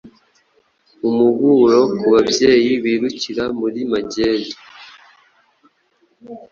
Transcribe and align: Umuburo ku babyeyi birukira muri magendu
Umuburo 1.07 1.79
ku 1.97 2.05
babyeyi 2.13 2.71
birukira 2.83 3.43
muri 3.59 3.79
magendu 3.91 4.55